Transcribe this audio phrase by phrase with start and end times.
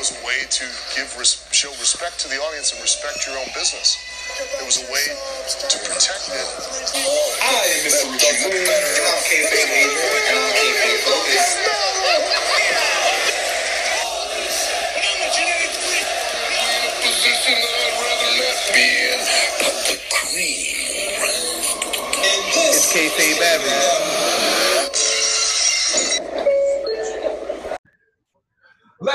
[0.00, 0.64] was a way to
[0.96, 4.00] give res- show respect to the audience and respect your own business.
[4.56, 6.40] It was a way to protect it.
[7.44, 8.08] I am Mr.
[8.08, 11.44] Richie Moon, and I'm kayfabe Adrian, and I'm kayfabe Focus.
[22.72, 24.49] It's kayfabe Avenue.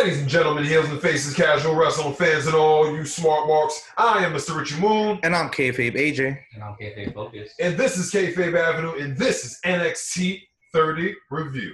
[0.06, 4.24] Ladies and gentlemen, heels and faces, casual wrestling fans, and all you smart marks, I
[4.24, 4.56] am Mr.
[4.56, 6.38] Richie Moon, And I'm kayfabe AJ.
[6.54, 7.56] And I'm KFA Focus.
[7.60, 11.74] and this is Kayfabe Avenue, and this is NXT 30 Review.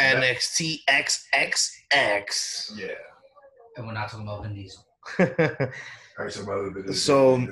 [0.00, 2.76] NXT XXX.
[2.76, 2.88] Yeah.
[3.76, 4.84] And we're not talking about Vin Diesel.
[5.20, 5.26] All
[6.18, 7.46] right, so, brother, it is- So-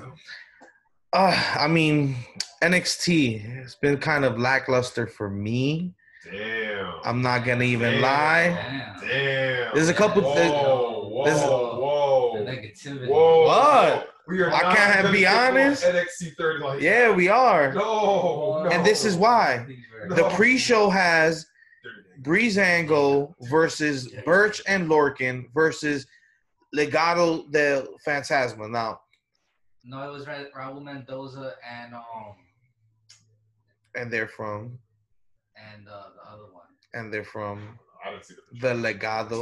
[1.13, 2.17] uh, I mean,
[2.61, 5.95] NXT has been kind of lackluster for me.
[6.25, 6.95] Damn.
[7.05, 8.03] I'm not gonna even Damn.
[8.03, 8.49] lie.
[8.49, 9.01] Damn.
[9.09, 9.75] Damn.
[9.75, 13.09] There's a couple Whoa, things- whoa, there's- The whoa, negativity.
[13.09, 13.47] whoa.
[13.47, 14.13] What?
[14.29, 15.85] We are I can't gonna be honest.
[15.85, 17.17] NXT 30 like Yeah, that.
[17.17, 17.73] we are.
[17.73, 18.71] No, no.
[18.71, 19.65] And this is why.
[20.09, 20.17] No.
[20.17, 21.47] The pre-show has
[22.23, 26.07] Breezango versus Burch and Lorcan versus
[26.75, 28.69] Legado del Fantasma.
[28.69, 29.01] Now,
[29.85, 32.35] No, it was Raul Mendoza and um
[33.95, 34.79] and they're from,
[35.73, 36.67] and uh, the other one.
[36.95, 39.41] and they're from I didn't see the the Legado.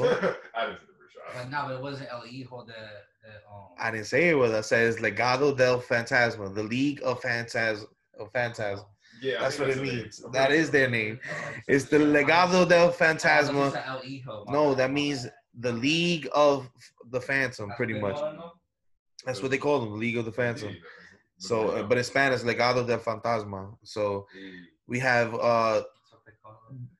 [0.55, 1.51] I didn't see the first But shot.
[1.51, 3.69] no, but it wasn't El Hijo de, de um.
[3.79, 4.67] I didn't say it with us.
[4.73, 7.85] I said it's Legado del Fantasma, the League of Fantas
[8.19, 8.87] of Phantasm.
[9.23, 10.21] Yeah, That's think what it means.
[10.23, 10.33] name.
[10.33, 11.21] That is their name.
[11.69, 13.73] It's the Legado del Oh, I thought you Fantasma.
[13.73, 14.45] said El Hijo.
[14.49, 15.27] No, that means
[15.61, 16.69] the League of
[17.11, 18.17] the Phantom, That's pretty much.
[18.17, 18.53] call it, no?
[19.25, 20.77] That's what they call them, League of the Phantom.
[21.39, 23.77] So, uh, but in Spanish, Legado del Fantasma.
[23.83, 24.27] So
[24.87, 25.35] we have.
[25.35, 25.83] uh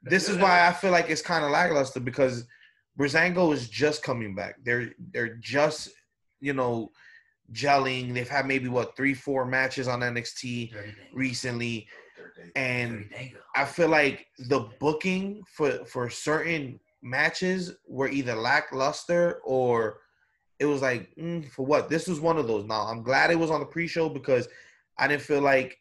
[0.03, 2.47] This is why I feel like it's kind of lackluster because
[2.99, 4.57] Breezango is just coming back.
[4.65, 5.91] They're they're just
[6.41, 6.91] you know
[7.53, 8.15] gelling.
[8.15, 10.73] They've had maybe what three four matches on NXT
[11.13, 11.89] recently,
[12.55, 13.09] and
[13.57, 20.01] I feel like the booking for for certain matches were either lackluster or
[20.59, 22.65] it was like mm, for what this was one of those.
[22.65, 24.49] Now I'm glad it was on the pre-show because
[24.99, 25.79] I didn't feel like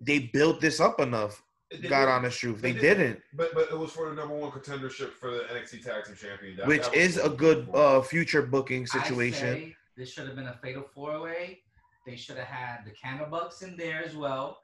[0.00, 1.42] they built this up enough.
[1.88, 5.12] God honest truth, they They didn't, But but it was for the number one contendership
[5.12, 8.42] for the NXT Tag Team Champion, That- which that was is a good uh, future
[8.42, 9.54] booking I situation.
[9.54, 11.62] say this should have been a fatal four way.
[12.06, 14.62] They should have had the Cannabucks in there as well,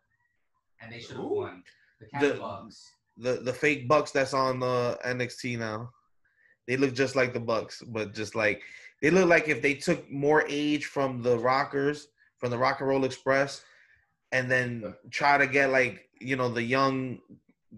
[0.81, 1.41] and they should have Ooh.
[1.43, 1.63] won.
[2.01, 2.83] The The- Cannabucks.
[3.19, 5.93] The the fake Bucks that's on uh, NXT now,
[6.67, 8.63] they look just like the Bucks, but just like
[9.03, 12.89] they look like if they took more age from the Rockers from the Rock and
[12.89, 13.63] Roll Express,
[14.35, 15.95] and then try to get like
[16.31, 16.95] you know the young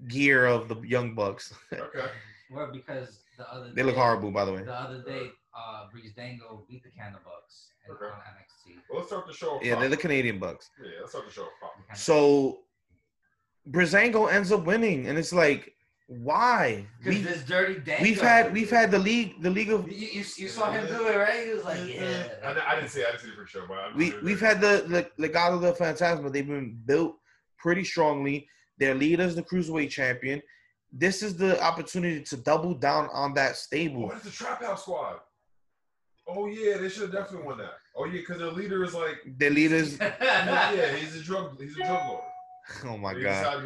[0.08, 1.44] gear of the young Bucks.
[1.72, 2.08] Okay.
[2.54, 3.08] Well, because
[3.38, 4.62] the other they look horrible, by the way.
[4.62, 5.24] The other day,
[5.60, 7.54] uh, Breeze Dango beat the Cannabucks Bucks
[7.90, 8.06] Okay.
[8.16, 8.64] on NXT.
[8.88, 9.50] Well, let's start the show.
[9.56, 9.96] off Yeah, they're the.
[10.06, 10.70] Canadian Bucks.
[10.80, 11.42] Yeah, let's start the show.
[11.42, 11.72] off top.
[11.92, 12.60] The So
[13.68, 15.74] Breezango ends up winning, and it's like,
[16.08, 16.86] why?
[16.98, 18.02] Because We, this dirty Dango.
[18.02, 21.08] we've had we've had the league the league of You, you, you saw him do
[21.08, 21.46] it, right?
[21.46, 22.02] He was like, mm-hmm.
[22.02, 22.62] yeah.
[22.66, 23.02] I didn't see.
[23.02, 25.60] I didn't see the first show, but I'm we we've they're- had the the of
[25.62, 26.32] the Fantasma.
[26.32, 27.16] They've been built
[27.58, 28.48] pretty strongly.
[28.78, 30.40] Their leader is the cruiserweight champion.
[30.92, 34.02] This is the opportunity to double down on that stable.
[34.06, 35.16] What is the Trap House Squad?
[36.28, 37.74] Oh yeah, they should have definitely won that.
[37.96, 39.98] Oh yeah, because their leader is like, Their leaders.
[40.00, 42.22] yeah, he's a drug, he's a drug lord.
[42.84, 43.62] Oh my god.
[43.62, 43.65] decided.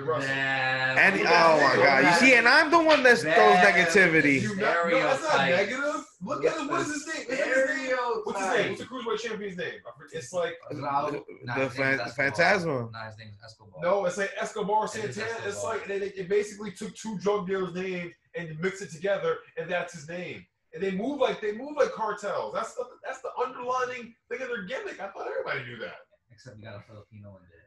[0.99, 2.05] And oh my god.
[2.05, 4.43] You see, and I'm the one that throws negativity.
[4.43, 6.05] You not, no, that's not negative.
[6.23, 6.69] Look at him.
[6.69, 7.27] What is his name?
[7.31, 7.97] Is it his name?
[8.25, 8.69] What's his name?
[8.69, 9.73] What's the cruiserweight champion's name?
[10.13, 12.91] It's like Raul- nah, The his name is Fan- Phantasma.
[12.93, 13.81] Nah, his name is Escobar.
[13.83, 15.47] no, it's like Escobar It is Santana.
[15.47, 19.39] It's like they, they, they basically took two drug dealers' names and mixed it together,
[19.57, 20.45] and that's his name.
[20.75, 22.53] And they move like they move like cartels.
[22.55, 25.01] That's the that's the underlining thing of their gimmick.
[25.01, 25.97] I thought everybody knew that.
[26.31, 27.60] Except you got a Filipino in there.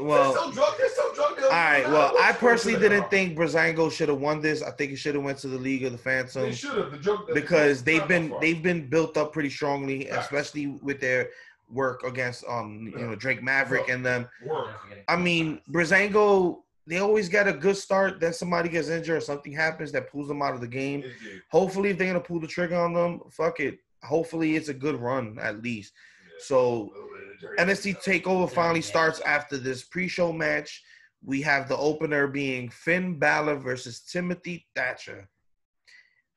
[0.00, 0.74] Well- they're still drug.
[0.78, 1.50] They're still drug dealers.
[1.50, 1.88] All right.
[1.88, 4.62] Well, I personally didn't think Breezango should have won this.
[4.62, 5.98] I think it should have went to the League of the
[6.34, 10.04] They should have the drug because the they've been they've been built up pretty strongly,
[10.04, 10.26] Facts.
[10.26, 11.30] especially with their
[11.68, 14.28] work against um you know Drake Maverick and them.
[14.44, 14.68] work.
[15.08, 18.20] I mean, Breezango, they always get a good start.
[18.20, 21.04] Then somebody gets injured or something happens that pulls them out of the game.
[21.50, 23.78] Hopefully, if they're gonna pull the trigger on them, fuck it.
[24.02, 25.92] Hopefully, it's a good run at least.
[26.38, 26.44] Yeah.
[26.44, 30.82] So A little bit of dirty NXT Takeover finally starts after this pre-show match.
[31.24, 35.28] We have the opener being Finn Balor versus Timothy Thatcher.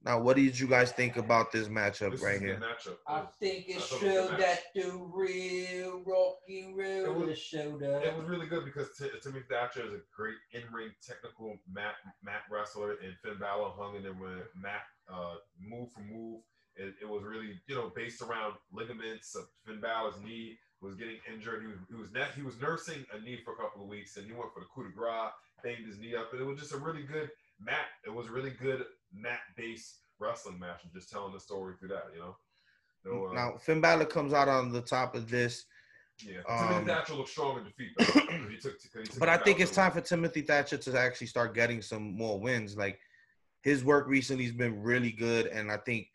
[0.01, 2.55] Now, what did you guys think about this matchup This right here?
[2.55, 2.95] matchup.
[3.05, 6.75] I think it I thought it was a showed good that the real Rocky It
[7.07, 10.91] Road was- showed It was really good because T- Timmy Thatcher is a great in-ring
[11.05, 15.99] technical mat mat wrestler, and Finn Balor hung in there with Matt uh, move for
[16.01, 16.43] move
[16.79, 19.35] It, it was really, you know, based around ligaments.
[19.35, 21.61] Uh, Finn Balor's knee was getting injured.
[21.61, 24.17] He was he was ne- he was nursing a knee for a couple of weeks,
[24.17, 25.31] and he went for the coup de grace,
[25.63, 27.29] banged his knee up, and it was just a really good
[27.59, 27.87] mat.
[28.05, 31.89] It was a really good mat based wrestling match, and just telling the story through
[31.89, 32.35] that, you know.
[33.05, 35.65] No, uh, Now Finn Balor comes out on the top of this,
[36.25, 38.05] yeah, um, Timothy Thatcher looked strong in defeat, though.
[38.49, 41.53] he took, he took but I think it's time for Timothy Thatcher to actually start
[41.53, 42.75] getting some more wins.
[42.75, 42.99] Like
[43.61, 46.07] his work recently has been really good, and I think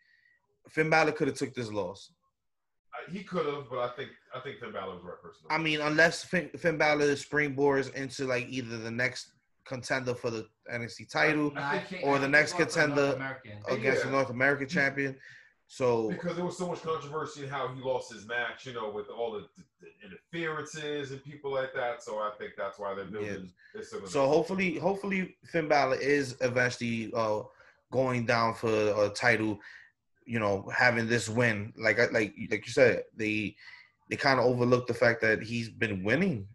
[0.69, 2.11] Finn Balor could have took this loss.
[2.93, 5.45] Uh, He could have, but I think I think Finn Balor was the right person.
[5.49, 9.31] I mean, unless Finn, Finn Balor springboards into like either the next
[9.65, 13.39] contender for the NXT title No, I think- or the next going for North contender
[13.67, 14.05] against Yeah.
[14.05, 15.17] the North American champion.
[15.67, 18.89] So because there was so much controversy in how he lost his match, you know,
[18.91, 19.47] with all the,
[19.81, 22.03] the interferences and people like that.
[22.03, 23.51] So I think that's why they're building.
[23.73, 27.41] they're still So hopefully, hopefully Finn Balor is eventually uh,
[27.91, 29.59] going down for a title.
[30.25, 33.55] You know, having this win, like like like you said, they
[34.09, 36.47] they kind of overlooked the fact that he's been winning.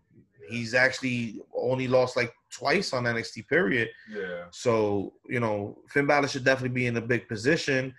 [0.48, 3.88] He's actually only lost like twice on NXT period.
[4.12, 7.94] yeah, So you know, Finn Balor should definitely be in a big position.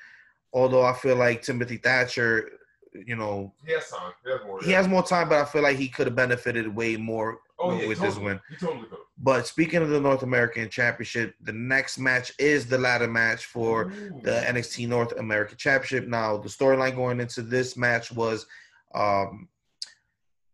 [0.53, 2.49] Although I feel like Timothy Thatcher,
[2.93, 4.11] you know, he has time.
[4.23, 4.59] He has more.
[4.61, 7.71] he has more time, but I feel like he could have benefited way more oh,
[7.77, 8.09] yeah, with totally.
[8.15, 8.39] this win.
[8.49, 8.97] He totally could.
[9.17, 13.85] But speaking of the North American Championship, the next match is the ladder match for
[14.23, 16.07] the NXT North American Championship.
[16.09, 18.45] Now, the storyline going into this match was,
[18.95, 19.47] um,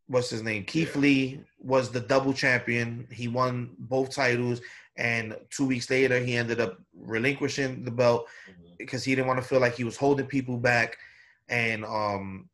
[0.07, 0.63] what's his name?
[0.65, 1.01] Keith Yeah.
[1.01, 3.07] Lee was the double champion.
[3.11, 4.61] He won both titles,
[4.97, 8.77] and two weeks later, he ended up relinquishing the belt Mhm.
[8.77, 10.97] because he didn't want to feel like he was holding people back
[11.49, 12.49] and um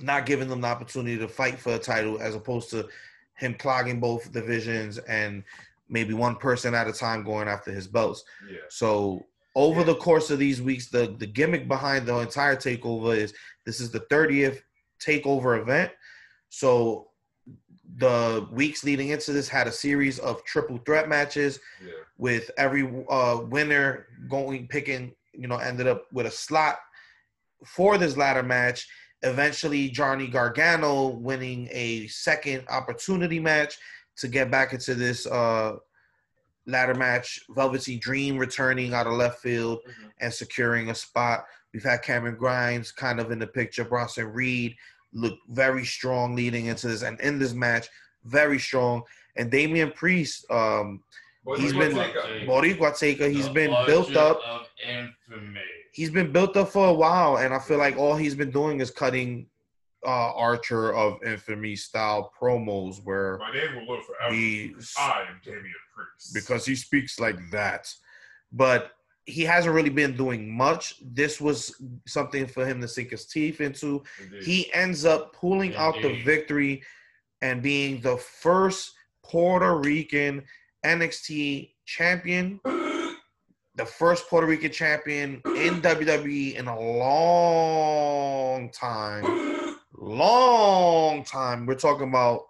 [0.00, 2.88] not giving them the opportunity to fight for a title as opposed to
[3.36, 5.42] him clogging both divisions and
[5.88, 8.22] maybe one person at a time going after his belts.
[8.48, 9.26] Yeah, So
[9.56, 9.86] over Yeah.
[9.86, 13.34] the course of these weeks, the, the gimmick behind the entire takeover is
[13.66, 14.62] this is the 30th
[15.04, 15.90] takeover event.
[16.48, 17.08] So
[17.96, 22.88] the weeks leading into this had a series of triple threat matches yeah, with every
[23.08, 26.78] uh, winner going picking, you know, ended up with a slot
[27.66, 28.88] for this ladder match.
[29.22, 33.76] Eventually, Johnny Gargano winning a second opportunity match
[34.16, 35.76] to get back into this uh,
[36.66, 37.40] ladder match.
[37.50, 40.10] Velveteen Dream returning out of left field Mhm.
[40.20, 41.44] and securing a spot.
[41.72, 43.84] We've had Cameron Grimes kind of in the picture.
[43.84, 44.76] Bronson Reed
[45.12, 47.88] looked very strong leading into this, and in this match,
[48.24, 49.02] very strong.
[49.36, 51.02] And Damian Priest, um,
[51.56, 51.92] He's been-
[52.46, 54.40] Boricua Taker, he's been built up.
[54.44, 55.60] Of infamy.
[55.92, 58.80] He's been built up for a while, and I feel like all he's been doing
[58.80, 59.46] is cutting
[60.06, 64.34] uh, Archer of Infamy style promos where my name will live forever.
[64.34, 66.32] he I am Damian Priest.
[66.34, 67.92] because he speaks like that.
[68.52, 68.92] But
[69.26, 70.94] he hasn't really been doing much.
[71.02, 71.74] This was
[72.06, 74.02] something for him to sink his teeth into.
[74.20, 74.42] Indeed.
[74.42, 76.82] He ends up pulling out the victory
[77.42, 78.92] and being the first
[79.22, 80.42] Puerto Rican
[80.84, 82.60] NXT champion,
[83.76, 89.76] the first Puerto Rican champion in WWE in a long time.
[89.96, 91.66] Long time.
[91.66, 92.46] We're talking about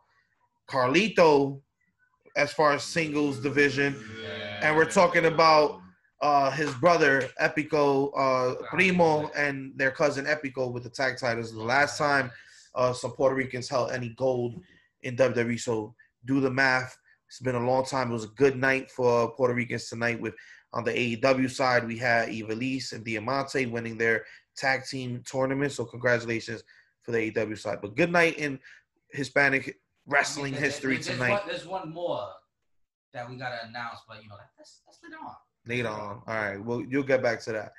[0.69, 1.61] Carlito
[2.37, 3.96] as far as singles division.
[4.62, 5.81] And we're talking about
[6.22, 11.52] uh, his brother Epico uh, Primo and their cousin Epico with the tag titles.
[11.52, 12.30] The last time
[12.75, 14.61] uh, some Puerto Ricans held any gold
[15.02, 15.59] in WWE.
[15.59, 15.94] So
[16.25, 16.97] do the math.
[17.28, 18.11] It's been a long time.
[18.11, 20.21] It was a good night for Puerto Ricans tonight.
[20.21, 20.35] With
[20.72, 24.24] on the AEW side, we had Ivelisse and Diamante winning their
[24.56, 25.72] tag team tournament.
[25.72, 26.62] So congratulations
[27.02, 27.78] for the AEW side.
[27.82, 28.58] But good night in
[29.10, 31.30] Hispanic wrestling I mean, history there- there's tonight.
[31.30, 32.28] One, there's one more
[33.12, 35.34] that we gotta announce, but you know that's that's later on.
[35.66, 36.22] Later on.
[36.26, 36.62] All right.
[36.64, 37.72] Well, you'll get back to that.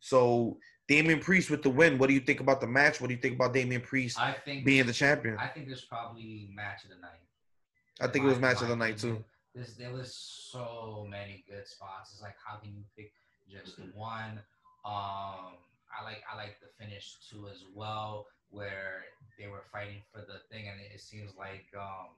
[0.00, 1.96] So Damian Priest with the win.
[1.96, 3.00] What do you think about the match?
[3.00, 5.38] What do you think about Damian Priest I think being the champion?
[5.38, 7.20] I think there's probably match of the night.
[8.00, 9.24] I think it was match of the night too.
[9.54, 12.12] There's, there was so many good spots.
[12.12, 13.12] It's like how can you pick
[13.48, 14.42] just one?
[14.84, 15.54] Um,
[15.94, 19.04] I like I like the finish too as well, where
[19.38, 22.08] they were fighting for the thing, and it, it seems like um,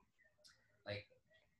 [0.87, 1.05] like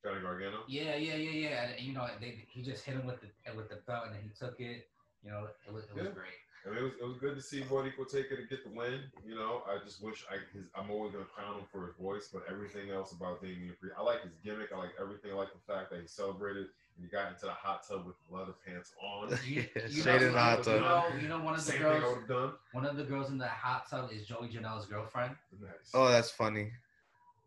[0.03, 0.65] Johnny Gargano.
[0.69, 1.69] yeah, yeah, yeah, yeah.
[1.69, 4.23] And, you know, they, he just hit him with the with the belt, and then
[4.23, 4.89] he took it.
[5.23, 6.13] You know, it was it was Yeah.
[6.15, 6.41] great.
[6.67, 8.71] I mean, it was, it was good to see Boricua take it and get the
[8.77, 9.01] win.
[9.25, 12.29] You know, I just wish I his, I'm always gonna crown him for his voice,
[12.33, 14.71] but everything else about Damian Priest, I like his gimmick.
[14.75, 15.31] I like everything.
[15.33, 18.17] I like the fact that he celebrated and he got into the hot tub with
[18.31, 19.31] leather pants on.
[19.47, 20.81] You, Yeah, you know, in the hot you tub.
[20.81, 22.53] know, you know, one of the Same girls, done.
[22.73, 25.37] one of the girls in the hot tub is Joey Janela's girlfriend.
[25.61, 25.71] Nice.
[25.95, 26.73] Oh, that's funny.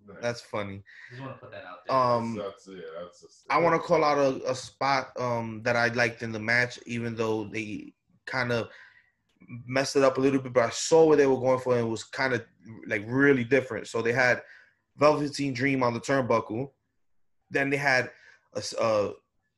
[0.08, 0.18] nice.
[0.22, 0.82] That's funny.
[1.10, 1.96] Just want to put that out there.
[1.96, 3.02] Um, that's, that's yeah.
[3.02, 6.32] That's just, I want to call out a, a spot um, that I liked in
[6.32, 7.92] the match, even though they
[8.26, 8.70] kind of
[9.66, 11.88] messed it up a little bit, but I saw what they were going for and
[11.88, 12.44] it was kind of
[12.88, 13.88] like really different.
[13.88, 14.42] So they had
[14.98, 16.70] Velveteen Dream on the turnbuckle,
[17.50, 18.12] then they had
[18.80, 19.12] a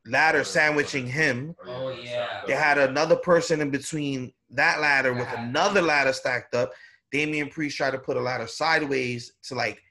[0.05, 1.55] ladder oh, sandwiching him.
[1.65, 2.41] Oh, oh, yeah.
[2.47, 6.71] They had another person in between that ladder with another ladder stacked up.
[7.11, 9.81] Damian Priest tried to put a ladder sideways to like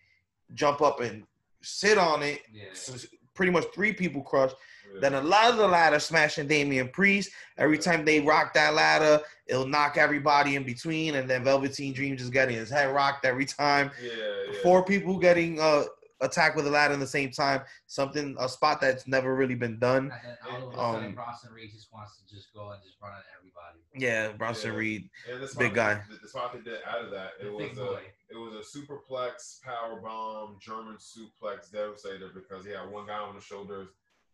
[0.54, 1.24] jump up and
[1.62, 2.40] sit on it.
[2.52, 2.64] Yeah.
[2.72, 2.94] So
[3.34, 4.56] pretty much three people crushed.
[4.94, 5.00] Yeah.
[5.00, 7.30] Then a lot of the ladder smashing Damian Priest.
[7.58, 12.16] Every time they rock that ladder, it'll knock everybody in between, and then Velveteen Dream
[12.16, 13.90] just getting his head rocked every time.
[14.02, 14.10] yeah,
[14.52, 14.58] yeah.
[14.62, 15.84] Four people getting uh
[16.22, 17.62] attacked with a ladder at the same time.
[17.86, 20.12] Something a spot that's never really been done.
[20.12, 22.96] And then all of a Um, Bronson Reed just wants to just go and just
[23.02, 23.78] run at everybody.
[23.94, 24.76] Yeah, Bronson Yeah.
[24.78, 25.10] Reed.
[25.32, 25.94] And the Big guy.
[26.10, 28.00] The, the spot they did out of that, it The was a boy.
[28.28, 33.34] it was a superplex power bomb German suplex devastator because he had one guy on
[33.34, 33.88] the shoulders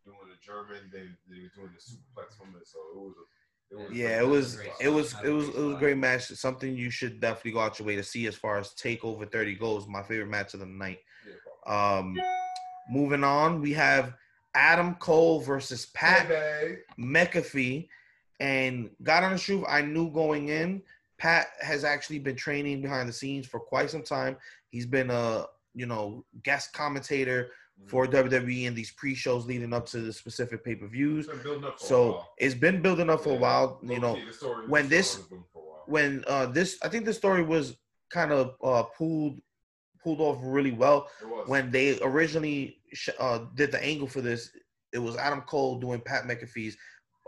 [0.07, 2.67] doing a German, then they were doing the suplex from it.
[2.67, 3.27] So it was a
[3.71, 6.29] it was Yeah, it was it was it was it was a great match.
[6.29, 9.57] Something you should definitely go out your way to see as far as Takeover 30
[9.57, 9.87] goes.
[9.89, 11.01] My favorite match of the night.
[11.67, 12.17] Um,
[12.89, 14.15] moving on, we have
[14.55, 17.89] Adam Cole versus Pat Hey, McAfee.
[18.39, 20.83] And God on the truth, I knew going in,
[21.19, 24.37] Pat has actually been training behind the scenes for quite some time.
[24.71, 27.51] He's been a you know guest commentator
[27.87, 31.29] for WWE and these pre-shows leading up to the specific pay-per-views.
[31.29, 33.79] It's been up for a So it's been building up for a while.
[33.83, 35.83] You know, story- when this- story was building for a while.
[35.87, 37.77] when uh this I think the story was
[38.11, 39.41] kind of uh pulled
[40.03, 41.09] pulled off really well
[41.47, 44.51] when they originally sh- uh did the angle for this
[44.93, 46.77] it was Adam Cole doing Pat McAfee's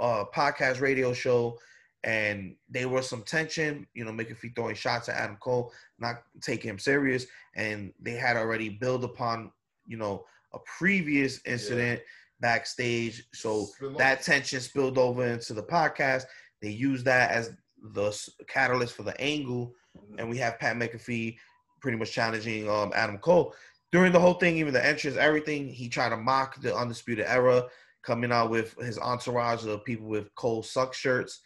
[0.00, 1.58] uh podcast radio show
[2.04, 6.70] and there was some tension you know McAfee throwing shots at Adam Cole not taking
[6.70, 7.26] him serious
[7.56, 9.52] and they had already built upon
[9.86, 10.24] you know
[10.54, 12.00] a previous incident
[12.40, 16.24] backstage so that tension spilled over into the podcast
[16.62, 17.52] they used that as
[17.94, 18.16] the
[18.48, 19.74] catalyst for the angle
[20.18, 21.36] and we have Pat McAfee
[21.80, 23.54] pretty much challenging um, Adam Cole.
[23.92, 27.64] During the whole thing, even the entrance, everything, he tried to mock the Undisputed Era,
[28.02, 31.40] coming out with his entourage of people with Cole suck shirts.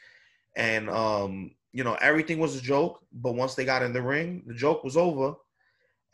[0.56, 3.00] And, um, you know, everything was a joke.
[3.12, 5.34] But once they got in the ring, the joke was over.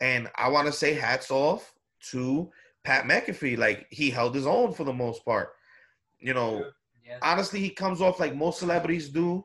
[0.01, 1.73] And I want to say hats off
[2.11, 2.49] to
[2.83, 3.57] Pat McAfee.
[3.57, 5.49] Like, he held his own for the most part.
[6.19, 6.65] You know,
[7.05, 7.19] Yeah.
[7.21, 9.43] honestly, he comes off like most celebrities do,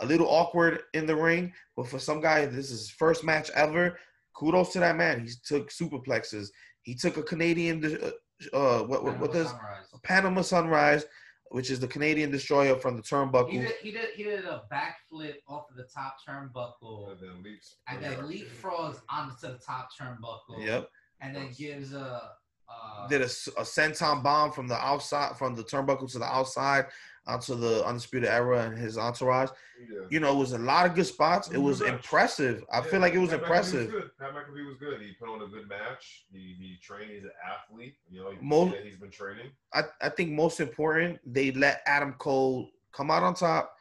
[0.00, 1.52] a little awkward in the ring.
[1.76, 3.98] But for some guy, this is his first match ever.
[4.34, 5.24] Kudos to that man.
[5.26, 6.48] He took superplexes.
[6.82, 9.86] He took a Canadian, uh, uh what what, what does Sunrise.
[10.02, 11.06] Panama Sunrise,
[11.50, 13.50] which is the Canadian destroyer from the He turnbuckle.
[13.52, 17.76] did, he did he did a backflip off of the top turnbuckle And then leaps.
[17.88, 20.64] and then leapfrogs onto the top turnbuckle.
[20.64, 20.90] Yep.
[21.22, 22.28] And then gives a uh,
[22.68, 26.86] Uh, Did a senton bomb from the outside, from the turnbuckle to the outside
[27.28, 29.50] onto the Undisputed Era and his entourage.
[29.90, 30.00] Yeah.
[30.10, 31.48] You know, it was a lot of good spots.
[31.50, 32.64] It was was a impressive.
[32.72, 33.90] I Yeah, feel like it was Pat impressive.
[33.90, 34.10] good.
[34.18, 35.00] Pat McAfee was good.
[35.00, 36.24] He put on a good match.
[36.32, 37.10] He, he trained.
[37.10, 37.96] He's an athlete.
[38.08, 39.50] You know, you can Mo- see that he's been training.
[39.74, 43.74] I, I think most important, they let Adam Cole come out on top.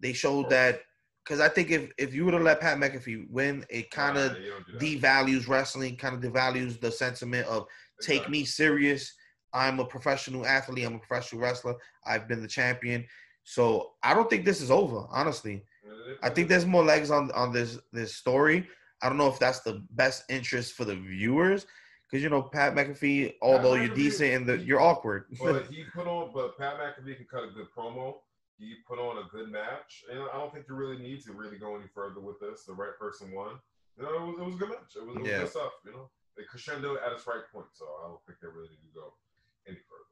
[0.00, 0.80] They showed that
[1.28, 4.32] because I think if if you would have let Pat McAfee win, it kind of
[4.32, 4.80] Nah, you don't do that.
[5.02, 7.66] devalues wrestling, kind of devalues the sentiment of
[8.00, 8.38] take Exactly.
[8.38, 9.12] me serious.
[9.52, 10.86] I'm a professional athlete.
[10.86, 11.74] I'm a professional wrestler.
[12.06, 13.04] I've been the champion.
[13.44, 15.06] So I don't think this is over.
[15.10, 15.64] Honestly,
[16.22, 18.66] I think there's more legs on on this this story.
[19.02, 21.66] I don't know if that's the best interest for the viewers
[22.10, 25.26] because you know Pat McAfee, although you're McAfee- decent and the, you're awkward.
[25.40, 26.30] But he put on.
[26.34, 28.16] But Pat McAfee can cut a good promo.
[28.58, 31.58] He put on a good match, and I don't think you really need to really
[31.58, 32.64] go any further with this.
[32.64, 33.60] The right person won.
[33.96, 34.96] You know, it was, it was a good match.
[34.96, 35.38] It was, it was Yeah.
[35.38, 35.72] good stuff.
[35.84, 37.66] You know, they crescendo at its right point.
[37.72, 39.12] So I don't think they really need to go
[39.66, 40.04] any further.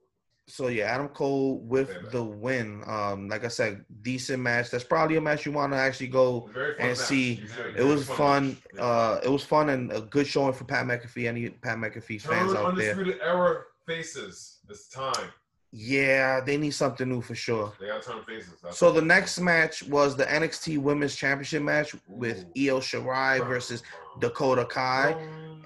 [0.49, 2.13] So yeah, Adam Cole with match.
[2.13, 2.85] the win.
[2.87, 4.71] Um, like I said, decent match.
[4.71, 6.37] That's probably a match you want to actually go.
[6.37, 7.09] It was a very fun And match.
[7.09, 7.43] see,
[7.77, 8.57] It was fun.
[8.79, 11.27] Uh, it was fun and a good showing for Pat McAfee.
[11.27, 12.91] Any Pat McAfee fans Turn out there?
[12.93, 14.59] undisputed era faces.
[14.69, 15.31] this time.
[15.73, 17.73] Yeah, they need something new for sure.
[17.81, 18.55] They gotta turn faces.
[18.63, 22.63] That's So the next match was the NXT Women's Championship match with Ooh.
[22.69, 23.83] Io Shirai versus
[24.21, 25.17] Dakota Kai.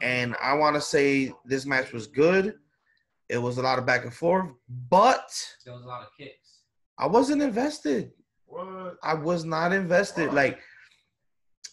[0.03, 2.55] And I want to say this match was good.
[3.29, 4.49] It was a lot of back and forth,
[4.89, 5.31] but
[5.65, 6.59] there was a lot of kicks.
[6.99, 8.11] I wasn't invested.
[8.47, 8.97] what?
[9.03, 10.29] I was not invested.
[10.29, 10.35] Why?
[10.35, 10.59] Like,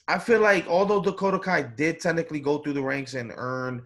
[0.07, 3.84] I feel like although Dakota Kai did technically go through the ranks and earn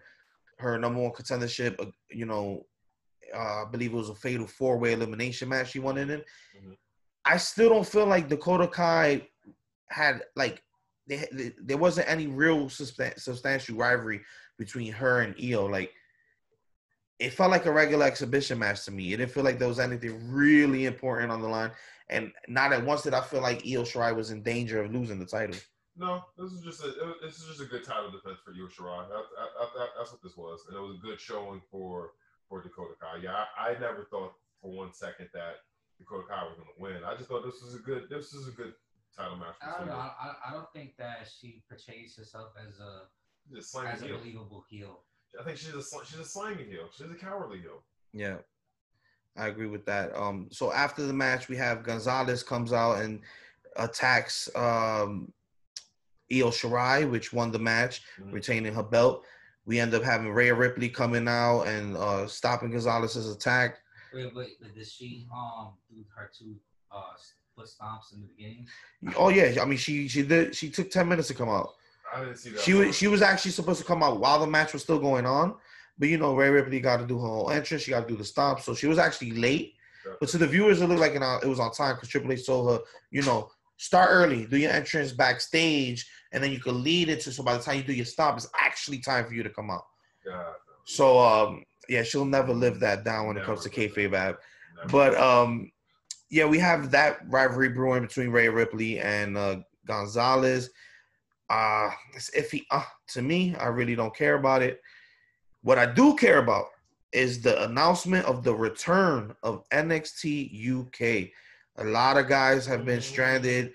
[0.57, 2.65] her number one contendership, uh, you know,
[3.33, 6.09] uh, I believe it was a fatal four way elimination match she won in.
[6.09, 6.77] Mhm.
[7.25, 9.27] I still don't feel like Dakota Kai
[9.89, 10.63] had like
[11.07, 14.21] they, they- there wasn't any real substan- substantial rivalry
[14.57, 15.65] between her and Io.
[15.65, 15.91] Like
[17.19, 19.13] it felt like a regular exhibition match to me.
[19.13, 21.71] It didn't feel like there was anything really important on the line.
[22.09, 25.19] and not at once did I feel like Io Shirai was in danger of losing
[25.19, 25.55] the title.
[25.95, 29.07] No, this is just a this is just a good title defense for Io Shirai.
[29.09, 32.11] That, that, that, that's what this was, and it was a good showing for
[32.51, 33.21] for Dakota Kai.
[33.23, 35.55] Yeah, I, I never thought for one second that
[35.97, 37.03] Dakota Kai was going to win.
[37.07, 38.73] I just thought this was a good this was a good
[39.17, 39.55] title match.
[39.61, 39.93] I don't know.
[39.95, 43.03] I, I don't think that she portrays herself as a
[43.57, 44.17] as a heel.
[44.17, 44.99] believable heel.
[45.39, 46.89] I think she's a she's a slimy heel.
[46.93, 47.83] She's a cowardly heel.
[48.13, 48.37] Yeah,
[49.37, 50.13] I agree with that.
[50.13, 53.21] Um, so after the match, we have Gonzalez comes out and
[53.77, 55.31] attacks um,
[56.29, 58.33] Io Shirai, which won the match, Mhm.
[58.33, 59.23] retaining her belt.
[59.65, 63.77] We end up having Rhea Ripley coming out and uh, stopping Gonzalez's attack.
[64.13, 66.55] Wait, wait, but did she um do her two
[66.91, 67.01] uh
[67.55, 68.67] foot stomps in the beginning?
[69.15, 71.69] Oh yeah, I mean she she did she took ten minutes to come out.
[72.13, 72.59] I didn't see that.
[72.59, 75.25] She was she was actually supposed to come out while the match was still going
[75.25, 75.55] on,
[75.97, 77.83] but you know Rhea Ripley got to do her whole entrance.
[77.83, 79.75] She got to do the stomp, so she was actually late.
[80.19, 82.71] But to the viewers, it looked like it was on time because Triple H told
[82.71, 87.21] her, you know, start early, do your entrance backstage, and then you can lead it
[87.21, 87.31] to.
[87.31, 89.69] So by the time you do your stop, it's actually time for you to come
[89.69, 89.85] out.
[90.25, 90.53] God,
[90.85, 94.37] So um, yeah, she'll never live that down when it comes to kayfabe ab.
[94.89, 95.71] But um,
[96.29, 100.69] yeah, we have that rivalry brewing between Rhea Ripley and uh, Gonzalez.
[101.49, 102.63] Uh, it's iffy.
[102.71, 104.81] Uh, to me, I really don't care about it.
[105.63, 106.67] What I do care about
[107.11, 111.29] is the announcement of the return of NXT UK.
[111.77, 113.73] A lot of guys have been stranded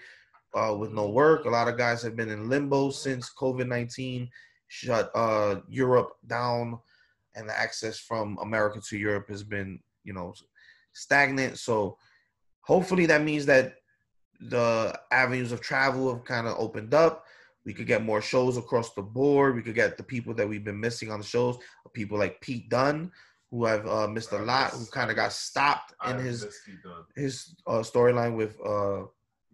[0.55, 1.45] uh, with no work.
[1.45, 4.29] A lot of guys have been in limbo since COVID 19
[4.69, 6.79] shut uh, Europe down,
[7.35, 10.35] and the access from America to Europe has been, you know,
[10.93, 11.59] stagnant.
[11.59, 11.99] So
[12.63, 13.77] hopefully that means that
[14.41, 17.25] the avenues of travel have kind of opened up.
[17.65, 19.57] We could get more shows across the board.
[19.57, 21.59] We could get the people that we've been missing on the shows,
[21.93, 23.11] people like Pete Dunne,
[23.51, 26.83] who I've uh, missed a lot, who kind of got stopped in his miss Pete
[26.83, 27.05] Dunne.
[27.17, 29.07] his uh, storyline with uh,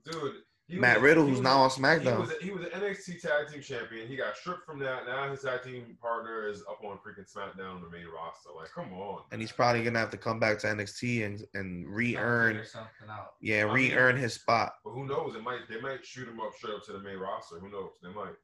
[0.04, 0.42] dude.
[0.68, 2.20] He Matt was- Riddle, who's was- now on He SmackDown.
[2.20, 4.06] was, he was an NXT Tag Team Champion.
[4.08, 5.06] He got stripped from that.
[5.06, 8.50] Now his tag team partner is up on freaking SmackDown on the main roster.
[8.56, 9.24] Like, come on.
[9.32, 12.62] and he's probably gonna have to come back to NXT and and re-earn,
[13.10, 13.34] out.
[13.40, 14.74] yeah, I re-earn his spot.
[14.84, 15.34] But who knows?
[15.34, 17.58] It might they might shoot him up straight up to the main roster.
[17.58, 17.90] Who knows?
[18.02, 18.34] They might.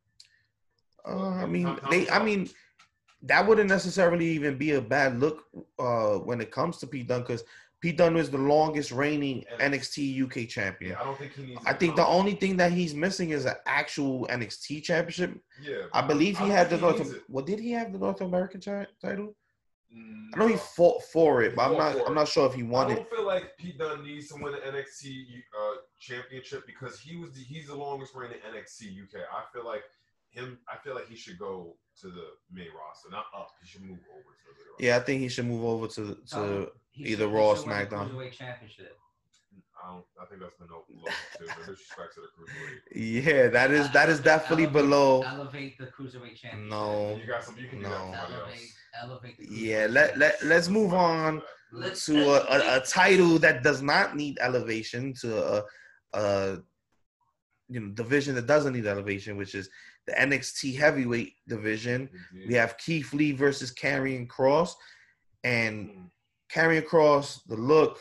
[1.07, 2.09] Uh, I Tom- mean, Tom they.
[2.11, 2.50] I mean,
[3.22, 5.44] that wouldn't necessarily even be a bad look
[5.78, 7.44] uh, when it comes to Pete Dunne because
[7.81, 10.93] Pete Dunne is the longest reigning NXT UK champion.
[10.93, 11.61] Yeah, I don't think he needs.
[11.64, 15.38] I think the only thing that he's missing is an actual NXT championship.
[15.62, 16.99] Yeah, I believe he don't had the North.
[16.99, 17.23] needs it.
[17.29, 19.37] What did he have the North American chi- title?
[19.97, 22.07] Mm, I know he fought for it, He but I'm not.
[22.09, 22.97] I'm not sure if he won I it.
[22.97, 25.25] don't feel like Pete Dunne needs to win the NXT
[25.59, 29.21] uh, championship because he was the, he's the longest reigning NXT UK.
[29.33, 29.85] I feel like
[30.31, 30.59] him.
[30.69, 33.51] I feel like he should go to the main roster, not up.
[33.62, 34.85] He should move over to the main roster.
[34.85, 36.38] Yeah, I think he should move over to to.
[36.38, 36.67] Um,
[36.98, 38.11] he either Raw or should win the SmackDown.
[38.11, 38.96] Cruiserweight Championship.
[39.82, 40.04] I don't.
[40.20, 41.46] I think that's been no too.
[41.46, 42.20] No disrespect to
[42.92, 43.00] the.
[43.00, 45.22] Yeah, that is that is definitely Elevate- below.
[45.22, 46.68] Elevate the cruiserweight championship.
[46.70, 47.16] No.
[47.20, 47.56] You got some.
[47.56, 48.11] You can do No.
[48.11, 48.28] that.
[48.30, 49.38] Elevate, elevate.
[49.38, 53.80] The Yeah, let let let's move on Let's to a, a, a title that does
[53.82, 55.64] not need elevation to a,
[56.14, 56.58] a
[57.68, 59.68] you know division that doesn't need elevation, which is
[60.06, 62.08] the NXT heavyweight division.
[62.32, 62.48] Indeed.
[62.48, 64.72] We have Keith Lee versus Karrion Kross,
[65.44, 66.11] and mm.
[66.50, 66.54] Mm.
[66.54, 67.98] Karrion Kross, the look,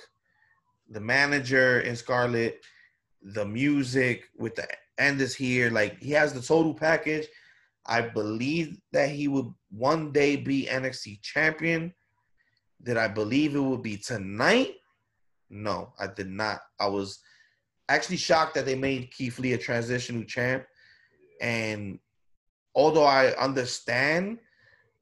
[0.90, 2.62] the manager in Scarlet,
[3.22, 5.70] the music with the end is here.
[5.70, 7.28] Like he has the total package.
[7.86, 11.94] I believe that he would one day be NXT champion.
[12.84, 14.76] Did I believe it would be tonight?
[15.50, 16.60] No, I did not.
[16.80, 17.20] I was
[17.90, 20.66] actually shocked that they made Keith Lee a transitional champ.
[21.42, 22.00] And
[22.76, 24.40] although I understand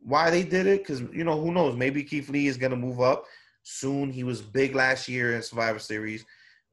[0.05, 3.01] why they did it, because you know, who knows, maybe Keith Lee is gonna move
[3.01, 3.25] up
[3.63, 4.11] soon.
[4.11, 6.25] He was big last year in Survivor Series.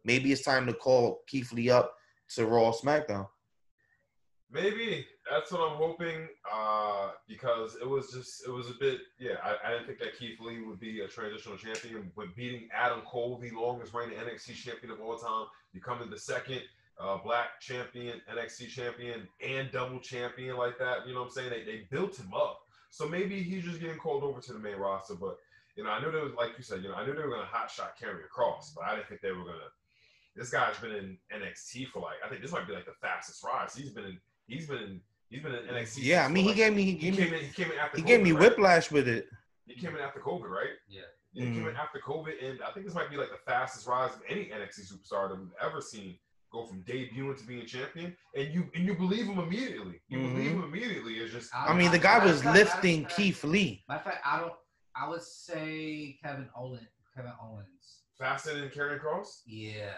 [0.04, 1.94] Maybe it's time to call Keith Lee up
[2.34, 3.26] to Raw SmackDown.
[4.50, 6.28] Maybe that's what I'm hoping.
[6.52, 9.36] Uh, because it was just it was a bit yeah.
[9.42, 13.00] I, I didn't think that Keith Lee would be a transitional champion, but beating Adam
[13.06, 16.60] Cole, the longest reigning NXT champion of all time, becoming the second
[17.00, 21.06] uh, black champion, NXT champion, and double champion like that.
[21.06, 21.50] You know what I'm saying?
[21.50, 22.60] They they built him up.
[22.92, 25.14] So maybe he's just getting called over to the main roster.
[25.14, 25.38] But
[25.76, 26.82] you know, I knew there was like you said.
[26.82, 29.22] You know, I knew they were gonna hot shot Karrion Kross, but I didn't think
[29.22, 29.70] they were gonna.
[30.36, 33.42] This guy's been in NXT for like I think this might be like the fastest
[33.42, 33.74] rise.
[33.74, 34.18] He's been in.
[34.46, 35.00] He's been in.
[35.30, 36.00] He's been in NXT.
[36.02, 37.44] Yeah, I since, mean, he like- gave me he He gave came me in.
[37.46, 37.96] He came in after.
[37.96, 38.40] he COVID, gave me right?
[38.40, 39.28] whiplash with it.
[39.66, 40.68] He came in after COVID, right?
[40.86, 41.00] Yeah.
[41.32, 41.78] Yeah, he came in Mhm.
[41.78, 44.82] after COVID, and I think this might be like the fastest rise of any NXT
[44.92, 46.18] superstar that we've ever seen
[46.52, 50.00] go from debuting to being champion, and you and you believe him immediately.
[50.08, 50.34] You Mhm.
[50.34, 51.14] believe him immediately.
[51.18, 53.84] It's just I mean, the guy was lifting Keith Lee.
[53.88, 54.54] Matter of fact, I don't.
[54.94, 56.86] I would say Kevin Owens.
[57.16, 57.68] Kevin Owens.
[58.18, 59.42] faster than Karrion Kross.
[59.46, 59.94] Yeah.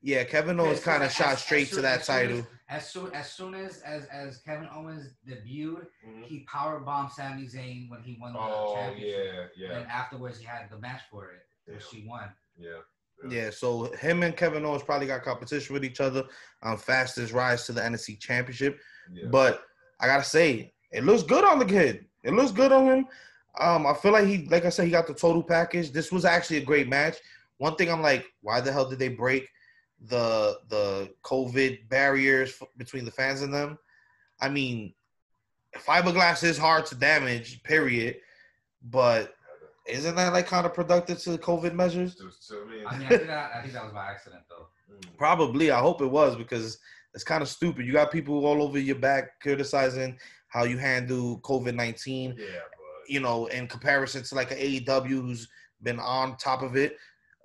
[0.00, 2.46] Yeah, Kevin Owens kind of shot as straight to soon- that as soon as- title.
[2.68, 6.24] As soon as soon as as, as Kevin Owens debuted, Mhm.
[6.24, 9.52] he power bombed Sami Zayn when he won the Oh championship.
[9.56, 12.00] yeah, yeah, And afterwards, he had the match for it, which Yeah.
[12.00, 12.34] he won.
[12.56, 12.80] yeah.
[13.28, 16.24] Yeah, so him and Kevin Owens probably got competition with each other
[16.62, 18.78] on fastest rise to the NXT Championship.
[19.12, 19.28] yeah.
[19.30, 19.62] But
[20.00, 22.06] I gotta say, it looks good on the kid.
[22.22, 23.06] It looks good on him.
[23.58, 25.90] Um, I feel like he, like I said, he got the total package.
[25.92, 27.16] This was actually a great match.
[27.58, 29.48] One thing I'm like, why the hell did they break
[30.08, 33.78] the the COVID barriers f- between the fans and them?
[34.40, 34.92] I mean,
[35.74, 38.16] fiberglass is hard to damage, period.
[38.82, 39.34] But
[39.88, 42.16] isn't that like kind of productive to the COVID measures?
[42.18, 44.66] So, so, I mean, I think that I think that was by accident though.
[44.92, 45.70] mm, Probably.
[45.70, 46.78] I hope it was because
[47.14, 47.86] it's kind of stupid.
[47.86, 50.18] You got people all over your back criticizing
[50.48, 52.34] how you handle COVID nineteen.
[52.38, 55.48] yeah, but You know, in comparison to like an AEW who's
[55.82, 56.96] been on top of it.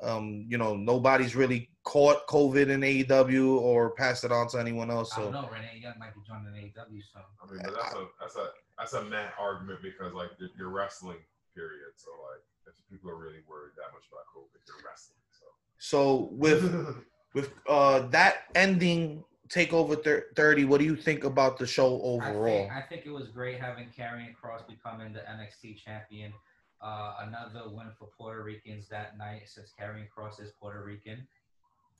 [0.03, 4.89] Um, you know, nobody's really caught COVID in AEW or passed it on to anyone
[4.89, 5.11] else.
[5.11, 5.21] So.
[5.21, 5.49] I don't So know.
[5.49, 7.21] Renee Young might be joining AEW soon.
[7.39, 8.47] I mean, but that's a that's a
[8.79, 11.17] that's a mad argument because like you're, you're wrestling,
[11.55, 11.91] period.
[11.95, 15.19] So like, if people are really worried that much about COVID, you're wrestling.
[15.31, 15.45] so
[15.77, 16.95] so with
[17.33, 22.29] with uh that ending takeover thir- 30, what do you think about the show I
[22.29, 22.57] overall?
[22.59, 26.33] think, I think it was great having Karrion Kross becoming the NXT champion.
[26.81, 31.27] Uh, another win for Puerto Ricans that night since Karrion Kross is Puerto Rican.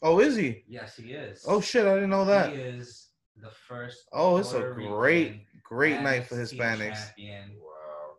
[0.02, 0.64] oh, is he?
[0.68, 1.44] Yes, he is.
[1.48, 2.54] Oh shit, I didn't know that.
[2.54, 3.10] He is
[3.40, 4.08] the first.
[4.14, 7.08] Oh, it's a great, Rican great night for Hispanics.
[7.08, 8.16] Champion wow.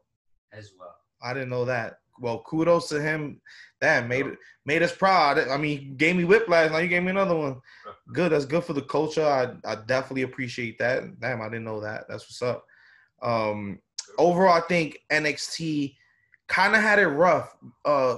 [0.53, 0.97] as well.
[1.23, 1.99] I didn't know that.
[2.21, 3.41] Well, kudos to him.
[3.81, 4.27] That made
[4.65, 5.39] made us proud.
[5.39, 6.71] I mean, gave me whiplash.
[6.71, 7.61] Now you gave me another one.
[8.13, 8.33] Good.
[8.33, 9.25] That's good for the culture.
[9.25, 11.19] I, I definitely appreciate that.
[11.21, 12.05] Damn, I didn't know that.
[12.09, 12.65] That's what's up.
[13.23, 13.81] Um,
[14.19, 15.97] overall, I think NXT
[16.47, 17.57] kind of had it rough.
[17.85, 18.17] Uh,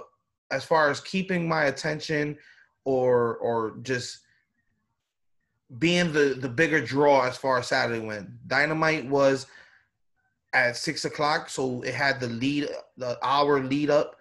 [0.50, 2.36] as far as keeping my attention,
[2.84, 4.20] or or just
[5.78, 8.46] being the the bigger draw as far as Saturday went.
[8.46, 9.46] Dynamite was
[10.54, 14.16] at six o'clock, so it had the lead, the hour lead up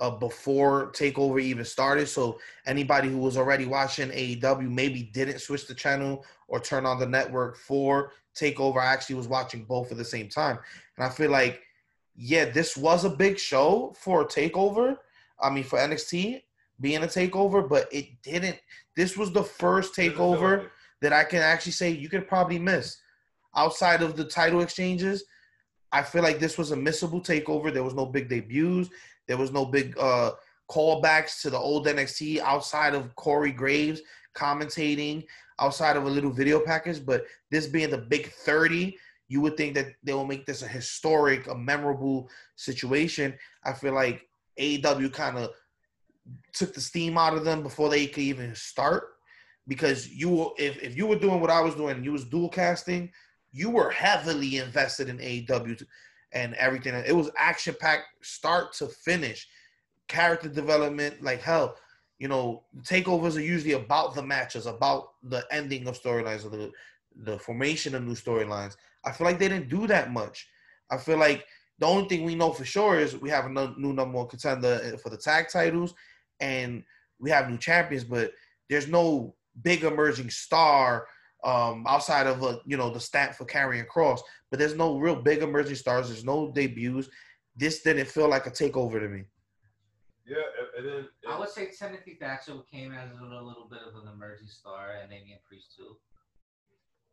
[0.00, 2.08] uh, before Takeover even started.
[2.08, 6.98] So anybody who was already watching AEW maybe didn't switch the channel or turn on
[6.98, 8.78] the network for Takeover.
[8.78, 10.58] I actually was watching both at the same time,
[10.96, 11.62] and I feel like,
[12.16, 14.98] yeah, this was a big show for Takeover.
[15.40, 16.42] I mean, for NXT
[16.80, 18.58] being a Takeover, but it didn't.
[18.96, 20.68] This was the first Takeover
[21.00, 22.98] that I can actually say you could probably miss.
[23.54, 25.24] Outside of the title exchanges,
[25.96, 27.72] I feel like this was a missable takeover.
[27.72, 28.90] There was no big debuts.
[29.26, 30.32] There was no big uh,
[30.70, 34.02] callbacks to the old NXT outside of Corey Graves
[34.34, 35.24] commentating,
[35.58, 37.04] outside of a little video package.
[37.04, 38.94] But this being the big 30,
[39.28, 43.34] you would think that they will make this a historic, a memorable situation.
[43.64, 44.20] I feel like
[44.60, 45.50] AEW kind of
[46.52, 49.14] took the steam out of them before they could even start
[49.66, 53.10] because you if, if you were doing what I was doing, you was dual casting,
[53.56, 55.82] you were heavily invested in AEW
[56.32, 56.94] and everything.
[56.94, 59.48] It was action packed start to finish,
[60.08, 61.76] character development like hell.
[62.18, 66.70] You know, takeovers are usually about the matches, about the ending of storylines or the
[67.22, 68.76] the formation of new storylines.
[69.06, 70.46] I feel like they didn't do that much.
[70.90, 71.46] I feel like
[71.78, 74.80] the only thing we know for sure is we have a new number one contender
[74.82, 75.94] eh, for the tag titles,
[76.40, 76.84] and
[77.18, 78.04] we have new champions.
[78.04, 78.32] But
[78.68, 81.06] there's no big emerging star
[81.44, 84.20] um, outside of a, you know the stat for Karrion Kross.
[84.50, 86.08] But there's no real big emerging stars.
[86.08, 87.08] There's no debuts.
[87.56, 89.24] This didn't feel like a takeover to me.
[90.26, 90.36] Yeah,
[90.78, 93.94] and, and then I would say Timothy Thatcher came as a little, little bit of
[94.02, 95.96] an emerging star, and Damian Priest too.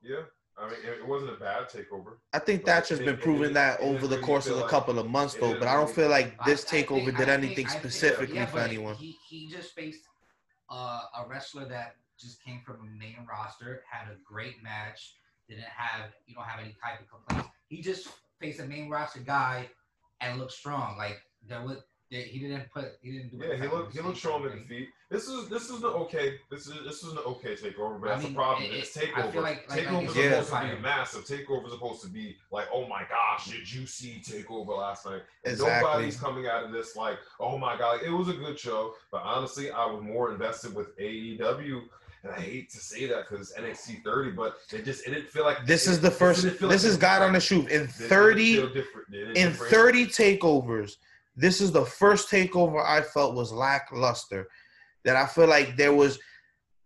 [0.01, 0.21] yeah,
[0.57, 2.13] I mean, it, it wasn't a bad takeover.
[2.33, 4.45] I think But Thatcher's it- been it proving didn't- that it didn't over the course
[4.45, 5.53] feel of a like- couple of months, though.
[5.59, 8.35] But I don't feel like this I think- takeover I did think- anything think- specifically
[8.35, 8.95] yeah, for anyone.
[8.95, 10.01] He, he just faced
[10.71, 15.15] uh, a wrestler that just came from a main roster, had a great match,
[15.49, 17.49] didn't have you don't have any type of complaints.
[17.67, 18.07] He just
[18.39, 19.69] faced a main roster guy
[20.21, 20.97] and looked strong.
[20.97, 21.77] Like there was,
[22.11, 23.45] there, he didn't put, he didn't do.
[23.45, 24.67] Yeah, he looked he looked strong in something.
[24.67, 24.89] defeat.
[25.09, 26.35] This is this is the okay.
[26.51, 28.63] This is this is an okay takeover, but I that's mean, the problem.
[28.63, 29.31] it- it's it- I takeover.
[29.31, 31.25] feel like- like- takeover like is it's supposed to be massive.
[31.25, 35.21] Takeover is supposed to be like, oh my gosh, did you see takeover last night?
[35.43, 35.89] And Exactly.
[35.91, 38.95] Nobody's coming out of this like, oh my god, it was a good show.
[39.11, 41.81] But honestly, I was more invested with AEW.
[42.23, 45.29] And I hate to say that because it's NXT 30, but it just it didn't
[45.29, 46.43] feel like This it- is the first.
[46.43, 47.69] didn't This like is God on the shoot.
[47.69, 49.07] In 30, feel different.
[49.11, 50.95] It didn't in 30 takeovers,
[51.35, 54.47] this is the first takeover I felt was lackluster.
[55.03, 56.17] That I feel like there was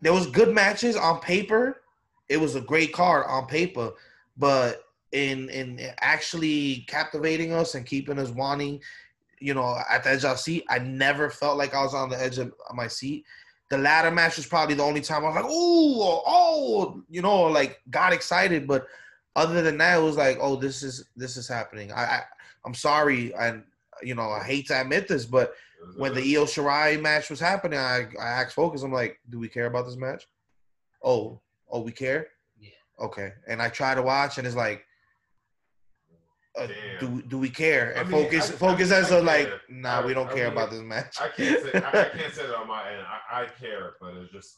[0.01, 1.81] there was good matches on paper.
[2.29, 3.91] It was a great card on paper,
[4.37, 8.81] but in in actually captivating us and keeping us wanting,
[9.39, 12.09] you know, at the edge of our seat, I never felt like I was on
[12.09, 13.23] the edge of my seat.
[13.69, 17.43] The ladder match was probably the only time I was like, oh, oh, you know,
[17.43, 18.67] like got excited.
[18.67, 18.87] But
[19.35, 21.91] other than that, it was like, oh, this is this is happening.
[21.91, 22.21] I, I
[22.65, 23.63] I'm sorry, and
[24.01, 25.53] you know, I hate to admit this, but
[25.95, 29.47] when the Io Shirai match was happening, I, I asked Focus, I'm like, do we
[29.47, 30.27] care about this match?
[31.03, 32.27] Oh, oh, we care?
[32.59, 32.69] Yeah.
[32.99, 33.33] Okay.
[33.47, 34.85] And I try to watch, and it's like,
[36.57, 36.67] uh,
[36.99, 37.93] do do we care?
[37.95, 40.13] I And mean, Focus I- I Focus mean, as I a like, nah, I- we
[40.13, 41.17] don't I care mean, about this match.
[41.21, 43.05] I can't say I, I can't say that on my end.
[43.31, 44.57] I, I care, but it's just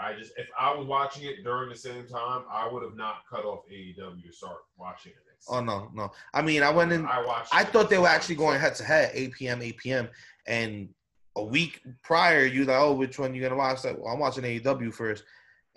[0.00, 3.22] I just if I was watching it during the same time, I would have not
[3.28, 5.18] cut off AEW to start watching it.
[5.48, 6.10] Oh no, no.
[6.34, 7.06] I mean, I went in.
[7.06, 7.54] I watched.
[7.54, 10.08] I thought they were actually going head to head, 8 p.m., 8 p.m.
[10.48, 10.88] And
[11.36, 13.84] a week prior, you like, oh, which one you gonna watch?
[13.84, 15.22] Like, well, I'm watching AEW first,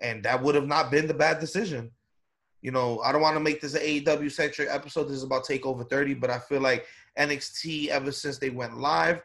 [0.02, 1.92] and that would have not been the bad decision.
[2.62, 5.06] You know, I don't want to make this an AEW centric episode.
[5.06, 6.86] This is about Takeover 30, but I feel like
[7.18, 9.22] NXT ever since they went live,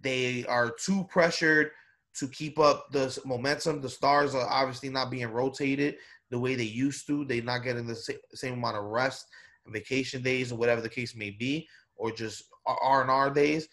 [0.00, 1.70] they are too pressured
[2.14, 3.80] to keep up the momentum.
[3.80, 5.96] The stars are obviously not being rotated
[6.30, 7.24] the way they used to.
[7.24, 9.26] They're not getting the same amount of rest
[9.64, 13.68] and vacation days or whatever the case may be, or just R and R days,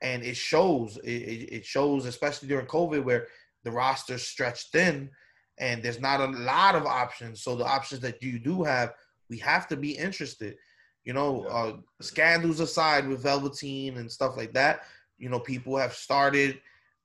[0.00, 0.98] and it shows.
[1.04, 3.26] It, it, it shows, especially during COVID, where
[3.62, 5.10] the roster's stretched thin,
[5.58, 7.42] and there's not a lot of options.
[7.42, 8.94] So the options that you do have,
[9.28, 10.56] we have to be interested.
[11.04, 14.82] You know, uh, scandals aside with Velveteen and stuff like that,
[15.18, 16.60] you know, people have started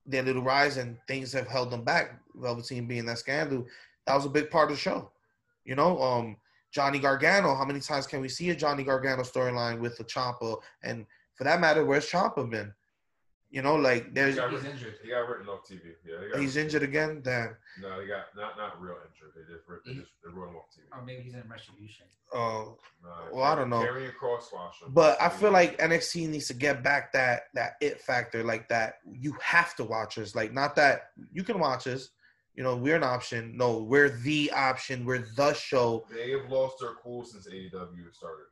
[0.06, 2.18] their little rise, and things have held them back.
[2.34, 3.66] Velveteen being that scandal,
[4.06, 5.10] that was a big part of the show.
[5.64, 6.36] You know, um,
[6.72, 7.54] Johnny Gargano.
[7.54, 10.56] How many times can we see a Johnny Gargano storyline with the Ciampa?
[10.82, 12.72] And for that matter, where's Ciampa been?
[13.50, 14.94] You know, like there's He got, He's injured.
[15.02, 15.80] he got written off TV.
[16.06, 17.20] Yeah, he got he's injured again.
[17.22, 17.56] Damn.
[17.82, 19.32] No, he got not not real injured.
[19.34, 20.96] They just they just they wrote him off TV.
[20.96, 22.06] Or maybe he's in retribution.
[22.32, 22.76] Uh, No,
[23.32, 23.80] well, I don't know.
[23.82, 28.00] Karrion Kross squash but I feel like NXT needs to get back that that it
[28.00, 28.94] factor, like that.
[29.04, 32.10] You have to watch us, like not that you can watch us.
[32.54, 33.56] You know, we're an option.
[33.56, 35.04] No, we're the option.
[35.04, 36.06] We're the show.
[36.12, 38.46] they have lost their cool since AEW started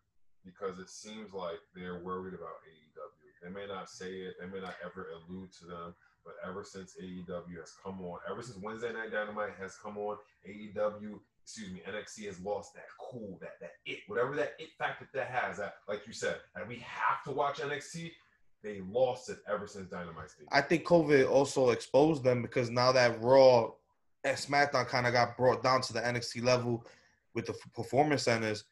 [0.44, 2.88] because it seems like they're worried about AEW.
[3.42, 6.96] They may not say it, they may not ever allude to them, but ever since
[7.03, 10.16] AEW has come on, ever since Wednesday Night Dynamite has come on,
[10.48, 15.09] AEW, excuse me, NXT has lost that cool, that that it, whatever that it factor
[15.14, 15.57] that has.
[15.57, 18.12] That, like you said, that we have to watch NXT.
[18.62, 20.31] They lost it ever since Dynamite.
[20.31, 20.48] Stayed.
[20.51, 23.70] I think COVID also exposed them because now that Raw
[24.24, 26.85] and SmackDown kind of got brought down to the NXT level
[27.35, 28.64] with the performance centers,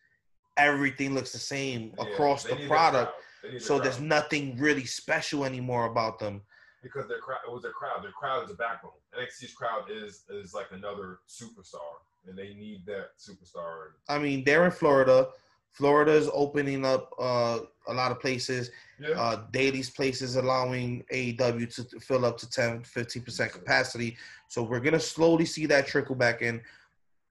[0.57, 3.12] everything looks the same Yeah, across the product.
[3.46, 3.52] Crowd.
[3.52, 6.42] They need their So there's nothing really special anymore about them.
[6.82, 8.02] because their crowd it was their crowd.
[8.02, 8.92] Their crowd is a backbone.
[9.18, 11.92] NXT's crowd is is like another superstar,
[12.26, 13.92] and they need that superstar.
[14.09, 15.28] I mean, they're in Florida.
[15.72, 18.70] Florida is opening up uh, a lot of places.
[18.98, 19.90] Yeah, Uh, Daily's
[20.37, 24.16] allowing AEW to to fill up to 10, 15% capacity.
[24.48, 26.62] So we're going to slowly see that trickle back in.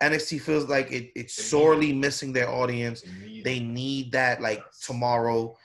[0.01, 3.01] NXT feels like it, it's They sorely missing their audience.
[3.01, 3.43] they need.
[3.45, 4.79] They need that like Yes.
[4.81, 5.57] tomorrow.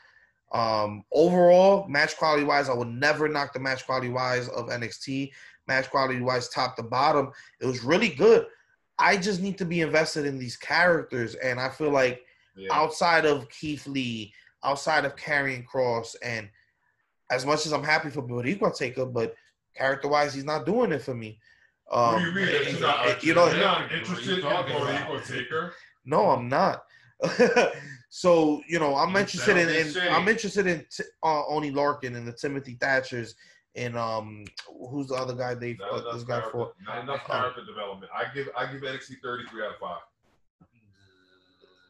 [0.53, 5.31] Um, overall, match quality wise, I would never knock the match quality wise of NXT.
[5.69, 8.47] Match quality wise, top to bottom, it was really good.
[8.99, 12.25] I just need to be invested in these characters, and I feel like
[12.57, 12.69] yeah.
[12.73, 14.35] outside of Keith Lee,
[14.65, 16.49] outside of Karrion Kross, and
[17.31, 19.35] as much as I'm happy for Boricua Taker, but
[19.77, 21.39] character wise, he's not doing it for me.
[21.91, 22.47] Um, what do you mean?
[22.47, 25.27] that you're not, you know- you're not interested in What are you talking Boricua?
[25.27, 25.75] Taker?
[26.05, 26.85] No, I'm not.
[28.13, 30.13] So you know, I'm You interested in, sound in.
[30.13, 33.35] I'm interested in t- uh, Oney Lorcan and the Timothy Thatchers
[33.77, 34.45] and um
[34.91, 36.73] who's the other guy they Not fucked this guy character, for?
[36.85, 38.11] not enough character development.
[38.13, 40.01] I give I give NXT 33 out of five.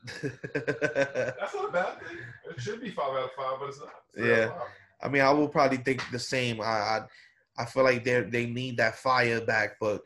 [0.22, 2.18] That's not a bad thing.
[2.50, 3.88] It should be five out of five, but it's not.
[4.14, 4.62] It's three out of Yeah.
[5.02, 6.60] I mean, I will probably think the same.
[6.60, 7.00] I I,
[7.58, 10.02] I feel like they they need that fire back, but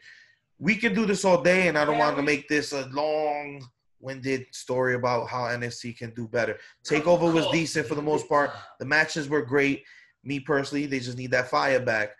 [0.58, 2.86] we can do this all day, and I don't Yeah, want to make this a
[2.86, 3.66] long.
[4.04, 6.58] Winded story about how NXT can do better.
[6.84, 8.50] Takeover was decent for the most part.
[8.78, 9.82] The matches were great.
[10.22, 12.10] Me personally, they just need that fire back.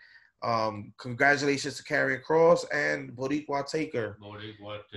[0.43, 4.17] Um, congratulations to Karrion Kross and Boricua Taker.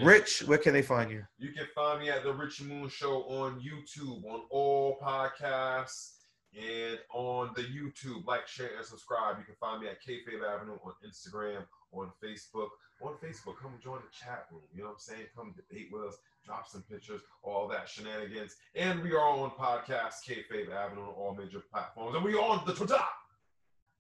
[0.05, 1.25] Rich, where can they find you?
[1.39, 6.13] You can find me at the Rich Moon Show on YouTube, on all podcasts,
[6.55, 8.27] and on the YouTube.
[8.27, 9.39] Like, share, and subscribe.
[9.39, 12.69] You can find me at Kayfabe Avenue on Instagram, on Facebook.
[13.01, 14.63] On Facebook, come join the chat room.
[14.75, 15.27] You know what I'm saying?
[15.37, 16.17] Come debate with us,
[16.49, 18.57] drop some pictures, all that shenanigans.
[18.75, 22.17] And we are on podcast, Kayfabe Avenue on all major platforms.
[22.17, 22.95] And we are on the Twitter.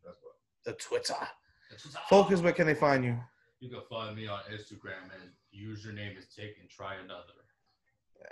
[0.04, 0.34] That's what.
[0.64, 1.14] The Twitter.
[2.08, 3.18] Focus, where can they find you?
[3.60, 7.34] You can find me on Instagram and username is take and try another.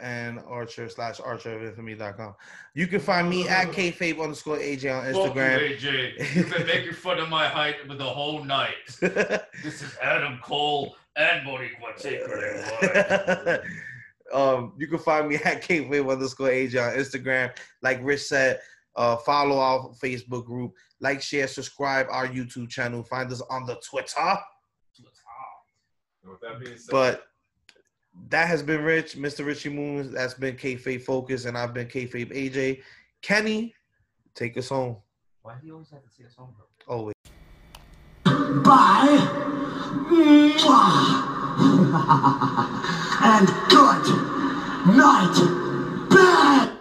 [0.01, 2.35] and Archer slash Archer of Infamy.com.
[2.75, 5.53] You can find me at kfabe underscore AJ on Instagram.
[5.75, 6.35] Fuck you, AJ.
[6.35, 8.73] You've been making fun of my height with the whole night.
[9.65, 13.63] This is Adam Cole and Monique Whitaker.
[14.33, 17.55] um, you can find me at kfabe underscore AJ on Instagram.
[17.83, 18.61] Like Rich said,
[18.97, 20.73] uh, follow our Facebook group.
[21.01, 23.05] Like, share, subscribe our YouTube channel.
[23.05, 24.39] Find us on the Twitter.
[26.23, 27.25] And with that being said, But
[28.29, 29.45] that has been Rich, Mr.
[29.45, 30.13] Richie Moon.
[30.13, 32.83] That's been Kayfabe Focus, and I've been Kayfabe AJ.
[33.23, 33.75] Kenny,
[34.35, 34.97] take us home.
[35.43, 36.97] Why do you always have to say a song, bro?
[36.97, 37.15] Always.
[38.65, 39.33] Bye.
[43.23, 44.07] and good
[44.95, 45.37] night.
[46.11, 46.76] Bad.